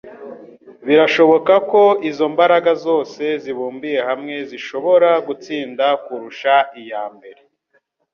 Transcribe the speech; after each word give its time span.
Birashoboka 0.87 1.53
ko 1.71 1.83
izo 2.09 2.25
mbaraga 2.33 2.71
zose 2.85 3.23
zibumbiye 3.43 3.99
hamwe 4.07 4.35
zishobora 4.49 5.09
gutsinda 5.27 5.85
kurusha 6.05 6.53
iya 6.81 7.03
mbere. 7.15 7.41